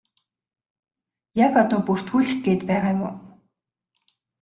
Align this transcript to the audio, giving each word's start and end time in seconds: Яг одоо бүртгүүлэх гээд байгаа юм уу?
Яг 1.45 1.53
одоо 1.63 1.79
бүртгүүлэх 1.87 2.35
гээд 2.45 2.61
байгаа 2.69 2.91
юм 2.95 3.01
уу? 3.07 3.15